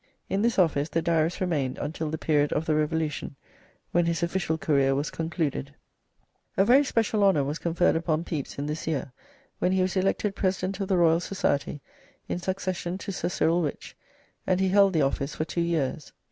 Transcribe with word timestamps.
In 0.29 0.41
this 0.41 0.57
office 0.57 0.89
the 0.89 1.03
Diarist 1.03 1.39
remained 1.39 1.77
until 1.77 2.09
the 2.09 2.17
period 2.17 2.51
of 2.53 2.65
the 2.65 2.73
Revolution, 2.73 3.35
when 3.91 4.07
his 4.07 4.23
official 4.23 4.57
career 4.57 4.95
was 4.95 5.11
concluded. 5.11 5.75
A 6.57 6.65
very 6.65 6.83
special 6.83 7.23
honour 7.23 7.43
was 7.43 7.59
conferred 7.59 7.95
upon 7.95 8.23
Pepys 8.23 8.57
in 8.57 8.65
this 8.65 8.87
year, 8.87 9.11
when 9.59 9.71
he 9.73 9.83
was 9.83 9.95
elected 9.95 10.35
President 10.35 10.79
of 10.79 10.87
the 10.87 10.97
Royal 10.97 11.19
Society 11.19 11.81
in 12.27 12.39
succession 12.39 12.97
to 12.97 13.11
Sir 13.11 13.29
Cyril 13.29 13.61
Wyche, 13.61 13.93
and 14.47 14.59
he 14.59 14.69
held 14.69 14.93
the 14.93 15.03
office 15.03 15.35
for 15.35 15.45
two 15.45 15.61
years. 15.61 16.13